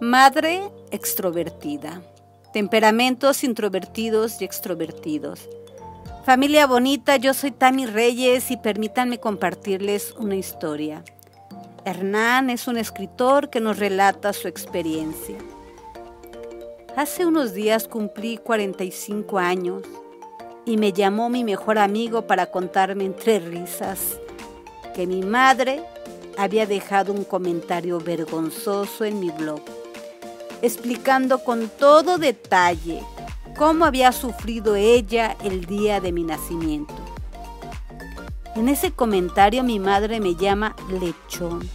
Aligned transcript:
Madre 0.00 0.70
extrovertida. 0.90 2.02
Temperamentos 2.52 3.42
introvertidos 3.42 4.42
y 4.42 4.44
extrovertidos. 4.44 5.48
Familia 6.26 6.66
bonita, 6.66 7.16
yo 7.16 7.32
soy 7.32 7.50
Tami 7.50 7.86
Reyes 7.86 8.50
y 8.50 8.58
permítanme 8.58 9.18
compartirles 9.18 10.12
una 10.18 10.36
historia. 10.36 11.02
Hernán 11.86 12.50
es 12.50 12.68
un 12.68 12.76
escritor 12.76 13.48
que 13.48 13.60
nos 13.60 13.78
relata 13.78 14.34
su 14.34 14.48
experiencia. 14.48 15.38
Hace 16.94 17.24
unos 17.24 17.54
días 17.54 17.88
cumplí 17.88 18.36
45 18.36 19.38
años 19.38 19.82
y 20.66 20.76
me 20.76 20.92
llamó 20.92 21.30
mi 21.30 21.42
mejor 21.42 21.78
amigo 21.78 22.26
para 22.26 22.50
contarme 22.50 23.06
entre 23.06 23.38
risas 23.38 24.20
que 24.94 25.06
mi 25.06 25.22
madre 25.22 25.82
había 26.36 26.66
dejado 26.66 27.14
un 27.14 27.24
comentario 27.24 27.98
vergonzoso 27.98 29.06
en 29.06 29.20
mi 29.20 29.30
blog 29.30 29.62
explicando 30.62 31.44
con 31.44 31.68
todo 31.68 32.18
detalle 32.18 33.02
cómo 33.56 33.84
había 33.84 34.12
sufrido 34.12 34.76
ella 34.76 35.36
el 35.42 35.64
día 35.66 36.00
de 36.00 36.12
mi 36.12 36.24
nacimiento. 36.24 36.94
En 38.54 38.68
ese 38.68 38.90
comentario 38.92 39.62
mi 39.62 39.78
madre 39.78 40.20
me 40.20 40.34
llama 40.34 40.76
lechón 40.88 41.68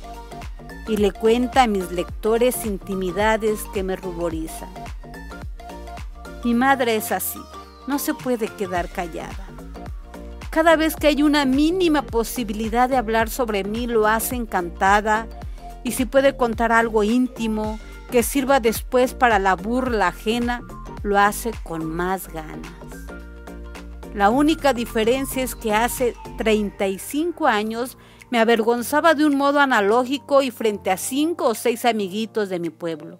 y 0.87 0.97
le 0.97 1.11
cuenta 1.11 1.63
a 1.63 1.67
mis 1.67 1.91
lectores 1.91 2.65
intimidades 2.65 3.61
que 3.73 3.83
me 3.83 3.95
ruborizan. 3.95 4.69
Mi 6.43 6.53
madre 6.53 6.95
es 6.95 7.11
así, 7.11 7.39
no 7.87 7.99
se 7.99 8.13
puede 8.13 8.47
quedar 8.47 8.89
callada. 8.89 9.47
Cada 10.49 10.75
vez 10.75 10.95
que 10.95 11.07
hay 11.07 11.23
una 11.23 11.45
mínima 11.45 12.01
posibilidad 12.01 12.89
de 12.89 12.97
hablar 12.97 13.29
sobre 13.29 13.63
mí 13.63 13.87
lo 13.87 14.07
hace 14.07 14.35
encantada 14.35 15.27
y 15.83 15.93
si 15.93 16.05
puede 16.05 16.35
contar 16.35 16.71
algo 16.71 17.03
íntimo, 17.03 17.79
que 18.11 18.23
sirva 18.23 18.59
después 18.59 19.13
para 19.13 19.39
la 19.39 19.55
burla 19.55 20.09
ajena, 20.09 20.61
lo 21.01 21.17
hace 21.17 21.51
con 21.63 21.85
más 21.85 22.31
ganas. 22.31 22.71
La 24.13 24.29
única 24.29 24.73
diferencia 24.73 25.41
es 25.41 25.55
que 25.55 25.73
hace 25.73 26.13
35 26.37 27.47
años 27.47 27.97
me 28.29 28.39
avergonzaba 28.39 29.13
de 29.13 29.25
un 29.25 29.37
modo 29.37 29.59
analógico 29.59 30.41
y 30.41 30.51
frente 30.51 30.91
a 30.91 30.97
cinco 30.97 31.47
o 31.47 31.55
seis 31.55 31.85
amiguitos 31.85 32.49
de 32.49 32.59
mi 32.59 32.69
pueblo, 32.69 33.17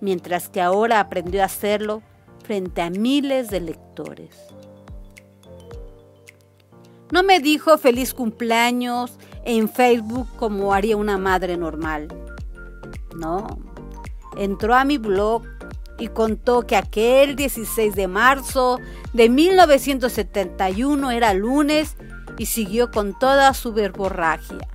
mientras 0.00 0.48
que 0.48 0.60
ahora 0.60 1.00
aprendió 1.00 1.42
a 1.42 1.46
hacerlo 1.46 2.02
frente 2.44 2.82
a 2.82 2.90
miles 2.90 3.48
de 3.48 3.60
lectores. 3.60 4.36
No 7.10 7.22
me 7.22 7.40
dijo 7.40 7.78
feliz 7.78 8.12
cumpleaños 8.12 9.18
en 9.44 9.68
Facebook 9.68 10.28
como 10.36 10.74
haría 10.74 10.96
una 10.96 11.18
madre 11.18 11.56
normal. 11.56 12.08
No, 13.16 13.46
entró 14.36 14.74
a 14.74 14.84
mi 14.84 14.98
blog 14.98 15.42
y 15.98 16.08
contó 16.08 16.62
que 16.62 16.76
aquel 16.76 17.36
16 17.36 17.94
de 17.94 18.08
marzo 18.08 18.78
de 19.12 19.28
1971 19.28 21.10
era 21.10 21.32
lunes 21.34 21.96
y 22.38 22.46
siguió 22.46 22.90
con 22.90 23.18
toda 23.18 23.52
su 23.54 23.72
verborragia. 23.72 24.68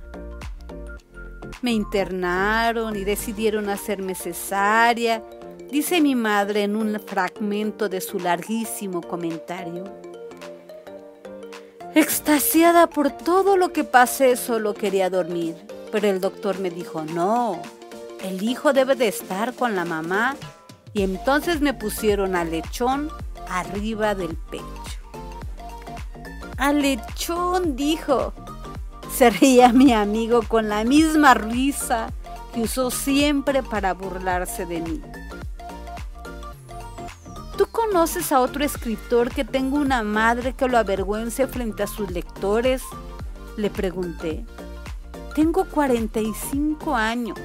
Me 1.62 1.72
internaron 1.72 2.96
y 2.96 3.04
decidieron 3.04 3.68
hacerme 3.68 4.16
cesárea, 4.16 5.22
dice 5.70 6.00
mi 6.00 6.16
madre 6.16 6.64
en 6.64 6.74
un 6.74 6.98
fragmento 6.98 7.88
de 7.88 8.00
su 8.00 8.18
larguísimo 8.18 9.00
comentario. 9.00 9.84
Extasiada 11.94 12.88
por 12.88 13.12
todo 13.12 13.56
lo 13.56 13.72
que 13.72 13.84
pasé, 13.84 14.36
solo 14.36 14.74
quería 14.74 15.10
dormir, 15.10 15.54
pero 15.92 16.08
el 16.08 16.20
doctor 16.20 16.58
me 16.58 16.70
dijo, 16.70 17.04
no, 17.04 17.60
el 18.22 18.42
hijo 18.42 18.72
debe 18.72 18.94
de 18.94 19.08
estar 19.08 19.54
con 19.54 19.74
la 19.74 19.84
mamá 19.84 20.36
y 20.94 21.02
entonces 21.02 21.60
me 21.60 21.74
pusieron 21.74 22.36
a 22.36 22.44
lechón 22.44 23.10
arriba 23.48 24.14
del 24.14 24.36
pecho. 24.36 24.64
A 26.56 26.72
lechón, 26.72 27.76
dijo. 27.76 28.32
Se 29.12 29.30
reía 29.30 29.72
mi 29.72 29.92
amigo 29.92 30.42
con 30.42 30.68
la 30.68 30.84
misma 30.84 31.34
risa 31.34 32.10
que 32.54 32.62
usó 32.62 32.90
siempre 32.90 33.62
para 33.62 33.92
burlarse 33.92 34.64
de 34.64 34.80
mí. 34.80 35.02
¿Tú 37.58 37.66
conoces 37.66 38.32
a 38.32 38.40
otro 38.40 38.64
escritor 38.64 39.30
que 39.30 39.44
tenga 39.44 39.78
una 39.78 40.02
madre 40.02 40.54
que 40.54 40.68
lo 40.68 40.78
avergüence 40.78 41.46
frente 41.46 41.82
a 41.82 41.86
sus 41.86 42.10
lectores? 42.10 42.82
Le 43.56 43.68
pregunté. 43.68 44.44
Tengo 45.34 45.64
45 45.64 46.94
años. 46.94 47.38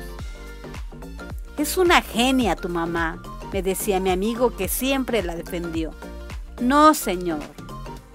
Es 1.57 1.75
una 1.75 2.03
genia 2.03 2.55
tu 2.55 2.69
mamá, 2.69 3.19
me 3.51 3.63
decía 3.63 3.99
mi 3.99 4.11
amigo 4.11 4.55
que 4.55 4.67
siempre 4.67 5.23
la 5.23 5.35
defendió. 5.35 5.91
No, 6.61 6.93
señor. 6.93 7.39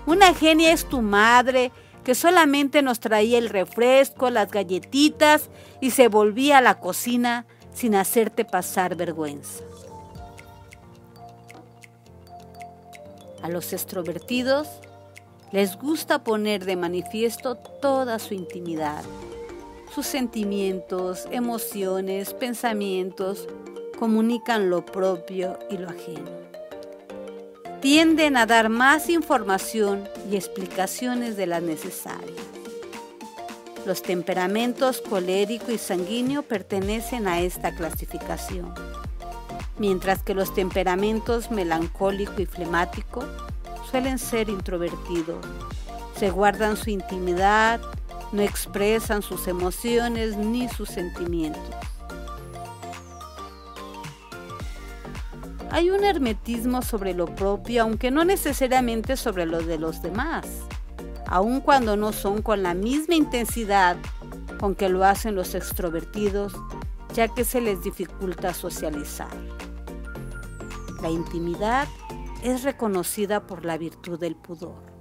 Una 0.06 0.32
genia 0.32 0.72
es 0.72 0.88
tu 0.88 1.02
madre 1.02 1.72
que 2.04 2.14
solamente 2.14 2.82
nos 2.82 3.00
traía 3.00 3.38
el 3.38 3.48
refresco, 3.48 4.30
las 4.30 4.50
galletitas 4.50 5.50
y 5.80 5.90
se 5.90 6.06
volvía 6.06 6.58
a 6.58 6.60
la 6.60 6.78
cocina 6.78 7.46
sin 7.74 7.96
hacerte 7.96 8.44
pasar 8.44 8.94
vergüenza. 8.94 9.64
A 13.42 13.48
los 13.48 13.72
extrovertidos 13.72 14.68
les 15.50 15.76
gusta 15.76 16.22
poner 16.22 16.64
de 16.64 16.76
manifiesto 16.76 17.56
toda 17.56 18.20
su 18.20 18.34
intimidad 18.34 19.02
sus 19.94 20.06
sentimientos, 20.06 21.28
emociones, 21.30 22.32
pensamientos 22.32 23.46
comunican 23.98 24.70
lo 24.70 24.86
propio 24.86 25.58
y 25.70 25.76
lo 25.76 25.90
ajeno. 25.90 26.30
Tienden 27.80 28.36
a 28.36 28.46
dar 28.46 28.68
más 28.68 29.10
información 29.10 30.08
y 30.30 30.36
explicaciones 30.36 31.36
de 31.36 31.46
las 31.46 31.62
necesarias. 31.62 32.30
Los 33.84 34.02
temperamentos 34.02 35.02
colérico 35.02 35.72
y 35.72 35.78
sanguíneo 35.78 36.42
pertenecen 36.42 37.26
a 37.26 37.40
esta 37.40 37.74
clasificación, 37.74 38.72
mientras 39.78 40.22
que 40.22 40.34
los 40.34 40.54
temperamentos 40.54 41.50
melancólico 41.50 42.40
y 42.40 42.46
flemático 42.46 43.24
suelen 43.90 44.18
ser 44.18 44.48
introvertidos. 44.48 45.44
Se 46.16 46.30
guardan 46.30 46.76
su 46.76 46.90
intimidad, 46.90 47.80
no 48.32 48.42
expresan 48.42 49.22
sus 49.22 49.46
emociones 49.46 50.36
ni 50.36 50.68
sus 50.68 50.88
sentimientos. 50.88 51.62
Hay 55.70 55.90
un 55.90 56.04
hermetismo 56.04 56.82
sobre 56.82 57.14
lo 57.14 57.26
propio, 57.26 57.82
aunque 57.82 58.10
no 58.10 58.24
necesariamente 58.24 59.16
sobre 59.16 59.46
lo 59.46 59.62
de 59.62 59.78
los 59.78 60.02
demás, 60.02 60.46
aun 61.26 61.60
cuando 61.60 61.96
no 61.96 62.12
son 62.12 62.42
con 62.42 62.62
la 62.62 62.74
misma 62.74 63.14
intensidad 63.14 63.96
con 64.60 64.74
que 64.74 64.90
lo 64.90 65.02
hacen 65.04 65.34
los 65.34 65.54
extrovertidos, 65.54 66.52
ya 67.14 67.28
que 67.28 67.44
se 67.44 67.60
les 67.60 67.82
dificulta 67.82 68.52
socializar. 68.52 69.30
La 71.00 71.10
intimidad 71.10 71.88
es 72.42 72.62
reconocida 72.62 73.46
por 73.46 73.64
la 73.64 73.78
virtud 73.78 74.20
del 74.20 74.36
pudor. 74.36 74.91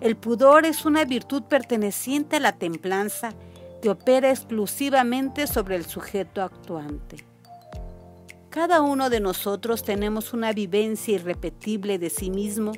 El 0.00 0.16
pudor 0.16 0.66
es 0.66 0.84
una 0.84 1.04
virtud 1.04 1.44
perteneciente 1.44 2.36
a 2.36 2.40
la 2.40 2.52
templanza 2.52 3.32
que 3.80 3.90
opera 3.90 4.30
exclusivamente 4.30 5.46
sobre 5.46 5.76
el 5.76 5.86
sujeto 5.86 6.42
actuante. 6.42 7.24
Cada 8.50 8.80
uno 8.80 9.10
de 9.10 9.20
nosotros 9.20 9.82
tenemos 9.82 10.32
una 10.32 10.52
vivencia 10.52 11.14
irrepetible 11.14 11.98
de 11.98 12.10
sí 12.10 12.30
mismo 12.30 12.72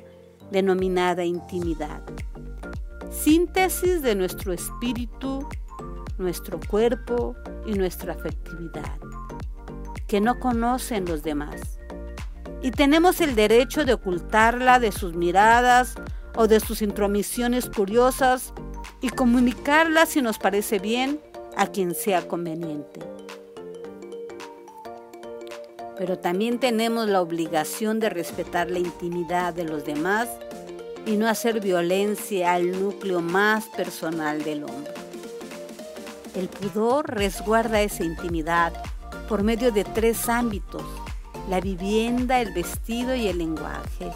denominada 0.51 1.23
intimidad. 1.23 2.01
Síntesis 3.11 4.01
de 4.01 4.15
nuestro 4.15 4.53
espíritu, 4.53 5.47
nuestro 6.17 6.59
cuerpo 6.69 7.35
y 7.65 7.73
nuestra 7.73 8.13
afectividad, 8.13 8.97
que 10.07 10.21
no 10.21 10.39
conocen 10.39 11.05
los 11.05 11.23
demás. 11.23 11.79
Y 12.61 12.71
tenemos 12.71 13.21
el 13.21 13.35
derecho 13.35 13.85
de 13.85 13.93
ocultarla 13.93 14.79
de 14.79 14.91
sus 14.91 15.13
miradas 15.13 15.95
o 16.39 16.47
de 16.47 16.61
sus 16.61 16.81
intromisiones 16.81 17.69
curiosas 17.69 18.53
y 19.01 19.09
comunicarlas 19.09 20.07
si 20.07 20.21
nos 20.21 20.39
parece 20.39 20.79
bien 20.79 21.19
a 21.57 21.67
quien 21.67 21.93
sea 21.93 22.29
conveniente. 22.29 23.01
Pero 25.97 26.17
también 26.17 26.57
tenemos 26.57 27.09
la 27.09 27.21
obligación 27.21 27.99
de 27.99 28.09
respetar 28.09 28.71
la 28.71 28.79
intimidad 28.79 29.53
de 29.53 29.65
los 29.65 29.83
demás 29.83 30.29
y 31.05 31.17
no 31.17 31.27
hacer 31.27 31.59
violencia 31.59 32.53
al 32.53 32.71
núcleo 32.71 33.19
más 33.19 33.65
personal 33.75 34.41
del 34.41 34.63
hombre. 34.63 34.93
El 36.35 36.47
pudor 36.47 37.13
resguarda 37.13 37.81
esa 37.81 38.05
intimidad 38.05 38.71
por 39.27 39.43
medio 39.43 39.73
de 39.73 39.83
tres 39.83 40.29
ámbitos, 40.29 40.83
la 41.49 41.59
vivienda, 41.59 42.39
el 42.39 42.53
vestido 42.53 43.13
y 43.13 43.27
el 43.27 43.39
lenguaje. 43.39 44.09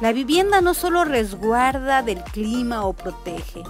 La 0.00 0.12
vivienda 0.12 0.60
no 0.60 0.74
solo 0.74 1.04
resguarda 1.04 2.02
del 2.02 2.22
clima 2.22 2.84
o 2.84 2.92
protege, 2.92 3.62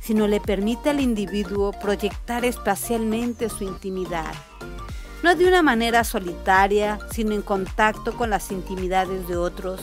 sino 0.00 0.26
le 0.26 0.40
permite 0.40 0.90
al 0.90 1.00
individuo 1.00 1.72
proyectar 1.72 2.44
espacialmente 2.44 3.48
su 3.48 3.64
intimidad, 3.64 4.32
no 5.22 5.34
de 5.34 5.46
una 5.46 5.62
manera 5.62 6.04
solitaria, 6.04 6.98
sino 7.12 7.32
en 7.32 7.42
contacto 7.42 8.16
con 8.16 8.30
las 8.30 8.50
intimidades 8.50 9.28
de 9.28 9.36
otros, 9.36 9.80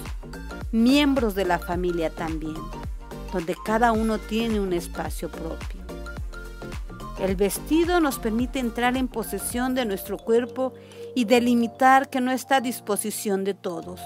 miembros 0.72 1.36
de 1.36 1.46
la 1.46 1.60
familia 1.60 2.10
también, 2.10 2.57
donde 3.31 3.56
cada 3.66 3.92
uno 3.92 4.18
tiene 4.18 4.60
un 4.60 4.74
espacio 4.74 5.30
propio. 5.30 5.80
El 7.19 7.36
vestido 7.36 8.00
nos 8.00 8.18
permite 8.18 8.60
entrar 8.60 8.95
en 8.95 9.07
posesión 9.07 9.75
de 9.75 9.86
nuestro 9.86 10.18
cuerpo 10.18 10.74
y 11.16 11.25
delimitar 11.25 12.10
que 12.10 12.22
no 12.22 12.31
está 12.31 12.57
a 12.57 12.62
disposición 12.62 13.44
de 13.44 13.54
todos, 13.54 14.00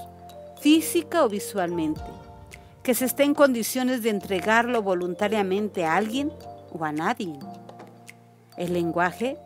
física 0.64 1.26
o 1.26 1.28
visualmente, 1.28 2.00
que 2.84 2.96
se 2.96 3.04
esté 3.04 3.24
en 3.24 3.34
condiciones 3.34 4.02
de 4.02 4.12
entregarlo 4.12 4.82
voluntariamente 4.82 5.84
a 5.84 5.98
alguien 5.98 6.32
o 6.72 6.86
a 6.86 6.94
nadie. 6.94 7.38
El 8.56 8.72
lenguaje 8.72 9.38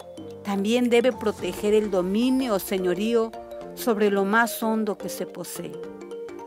también 0.43 0.91
debe 0.91 1.11
proteger 1.11 1.73
el 1.73 1.89
dominio 1.89 2.53
o 2.53 2.59
señorío 2.59 3.31
sobre 3.73 4.11
lo 4.11 4.25
más 4.25 4.61
hondo 4.61 4.99
que 4.99 5.09
se 5.09 5.25
posee, 5.25 5.71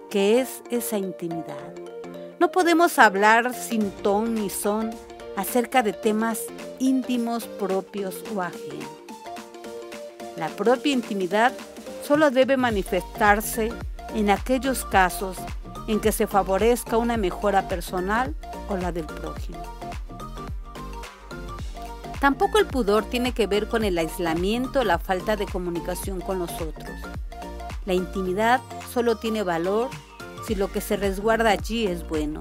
que 0.09 0.41
es 0.41 0.63
esa 0.71 0.99
intimidad. 0.99 1.75
No 2.39 2.53
podemos 2.53 3.01
hablar 3.01 3.53
sin 3.53 3.91
ton 3.91 4.37
ni 4.37 4.51
son 4.51 4.91
acerca 5.35 5.83
de 5.83 5.95
temas 5.95 6.45
íntimos 6.79 7.49
propios 7.59 8.23
o 8.33 8.41
ajenos. 8.41 8.89
La 10.37 10.47
propia 10.49 10.93
intimidad 10.93 11.53
solo 12.05 12.31
debe 12.31 12.57
manifestarse 12.57 13.73
en 14.15 14.31
aquellos 14.31 14.85
casos 14.85 15.37
en 15.87 16.01
que 16.01 16.13
se 16.13 16.27
favorezca 16.27 16.97
una 16.97 17.17
mejora 17.17 17.69
personal 17.69 18.35
o 18.69 18.77
la 18.77 18.93
del 18.93 19.07
prójimo. 19.07 19.63
Tampoco 22.21 22.59
el 22.59 22.67
pudor 22.67 23.05
tiene 23.05 23.33
que 23.33 23.47
ver 23.47 23.67
con 23.67 23.83
el 23.83 23.97
aislamiento 23.97 24.81
o 24.81 24.85
la 24.85 24.99
falta 24.99 25.37
de 25.37 25.47
comunicación 25.47 26.21
con 26.21 26.39
los 26.39 26.53
otros. 26.61 26.91
La 27.87 27.95
intimidad 27.95 28.61
solo 28.93 29.17
tiene 29.17 29.43
valor 29.43 29.89
si 30.47 30.55
lo 30.55 30.71
que 30.71 30.83
se 30.83 30.97
resguarda 30.97 31.51
allí 31.51 31.87
es 31.87 32.07
bueno. 32.07 32.41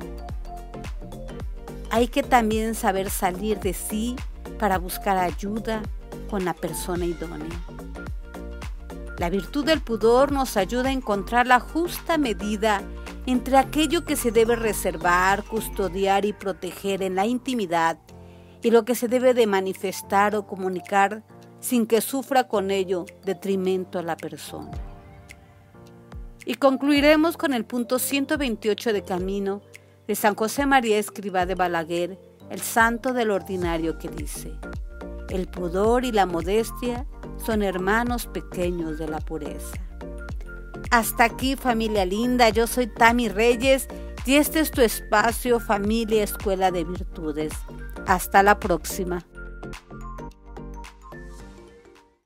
Hay 1.91 2.09
que 2.09 2.23
también 2.23 2.75
saber 2.75 3.09
salir 3.09 3.59
de 3.59 3.73
sí 3.73 4.15
para 4.59 4.77
buscar 4.77 5.17
ayuda 5.17 5.81
con 6.29 6.43
la 6.43 6.53
persona 6.53 7.05
idónea. 7.05 7.47
La 9.19 9.29
virtud 9.29 9.65
del 9.65 9.81
pudor 9.81 10.31
nos 10.31 10.55
ayuda 10.55 10.87
a 10.89 10.93
encontrar 10.93 11.45
la 11.45 11.59
justa 11.59 12.17
medida 12.17 12.81
entre 13.25 13.57
aquello 13.57 14.05
que 14.05 14.15
se 14.15 14.31
debe 14.31 14.55
reservar, 14.55 15.43
custodiar 15.43 16.23
y 16.23 16.31
proteger 16.31 17.03
en 17.03 17.15
la 17.15 17.25
intimidad 17.25 17.99
y 18.63 18.71
lo 18.71 18.85
que 18.85 18.95
se 18.95 19.09
debe 19.09 19.33
de 19.33 19.45
manifestar 19.45 20.37
o 20.37 20.47
comunicar 20.47 21.21
sin 21.59 21.85
que 21.85 21.99
sufra 21.99 22.47
con 22.47 22.71
ello 22.71 23.05
detrimento 23.25 23.99
a 23.99 24.03
la 24.03 24.15
persona. 24.15 24.71
Y 26.45 26.55
concluiremos 26.55 27.35
con 27.35 27.53
el 27.53 27.65
punto 27.65 27.99
128 27.99 28.93
de 28.93 29.03
Camino 29.03 29.61
de 30.07 30.15
San 30.15 30.33
José 30.33 30.65
María 30.65 30.97
Escribá 30.97 31.45
de 31.45 31.55
Balaguer, 31.55 32.17
el 32.49 32.61
santo 32.61 33.11
del 33.11 33.31
ordinario 33.31 33.97
que 33.97 34.07
dice, 34.07 34.53
el 35.29 35.49
pudor 35.49 36.05
y 36.05 36.13
la 36.13 36.25
modestia 36.25 37.05
son 37.45 37.63
hermanos 37.63 38.27
pequeños 38.27 38.97
de 38.97 39.07
la 39.07 39.19
pureza. 39.19 39.77
Hasta 40.91 41.25
aquí 41.25 41.55
familia 41.55 42.05
linda, 42.05 42.49
yo 42.49 42.67
soy 42.67 42.87
Tami 42.87 43.29
Reyes 43.29 43.87
y 44.25 44.35
este 44.35 44.59
es 44.59 44.71
tu 44.71 44.81
espacio 44.81 45.59
familia 45.59 46.23
Escuela 46.23 46.71
de 46.71 46.83
Virtudes. 46.83 47.53
Hasta 48.07 48.43
la 48.43 48.59
próxima. 48.59 49.25